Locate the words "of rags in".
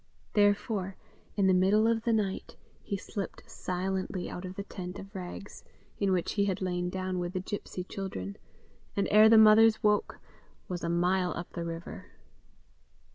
4.97-6.11